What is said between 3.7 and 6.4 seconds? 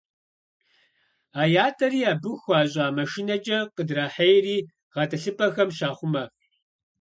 къыдрахьейри, гъэтӏылъыпӏэхэм щахъумэ.